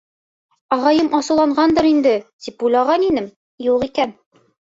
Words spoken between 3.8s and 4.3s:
икән: